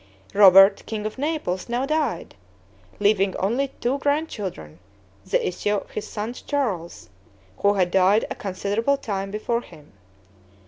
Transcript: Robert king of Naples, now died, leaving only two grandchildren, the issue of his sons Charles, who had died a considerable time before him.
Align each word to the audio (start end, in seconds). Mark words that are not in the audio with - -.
Robert 0.33 0.83
king 0.87 1.05
of 1.05 1.19
Naples, 1.19 1.69
now 1.69 1.85
died, 1.85 2.33
leaving 2.99 3.35
only 3.35 3.67
two 3.79 3.99
grandchildren, 3.99 4.79
the 5.27 5.47
issue 5.47 5.75
of 5.75 5.91
his 5.91 6.07
sons 6.07 6.41
Charles, 6.41 7.11
who 7.59 7.75
had 7.75 7.91
died 7.91 8.25
a 8.31 8.33
considerable 8.33 8.97
time 8.97 9.29
before 9.29 9.61
him. 9.61 9.91